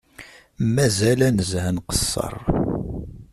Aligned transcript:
Mazal 0.73 1.19
ad 1.27 1.33
nezhu 1.35 1.59
ad 1.67 1.73
nqeṣṣer 1.75 2.33